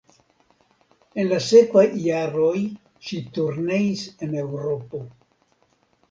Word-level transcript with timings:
En 1.23 1.27
la 1.31 1.35
sekvaj 1.47 1.83
jaroj 2.05 2.55
ŝi 3.09 3.19
turneis 3.35 4.05
en 4.29 4.33
Eŭropo. 4.45 5.03